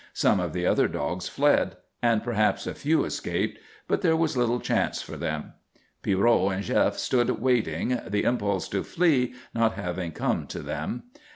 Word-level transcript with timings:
Some 0.15 0.39
of 0.39 0.53
the 0.53 0.65
other 0.65 0.87
dogs 0.87 1.27
fled 1.29 1.75
and 2.01 2.23
perhaps 2.23 2.65
a 2.65 2.73
few 2.73 3.05
escaped, 3.05 3.59
but 3.87 4.01
there 4.01 4.15
was 4.15 4.35
little 4.35 4.59
chance 4.59 4.99
for 5.03 5.15
them. 5.15 5.53
Pierrot 6.01 6.53
and 6.53 6.63
Jef 6.63 6.95
stood 6.97 7.29
waiting, 7.39 7.99
the 8.07 8.23
impulse 8.23 8.67
to 8.69 8.83
flee 8.83 9.35
not 9.53 9.73
having 9.73 10.11
come 10.11 10.47
to 10.47 10.61
them. 10.63 11.03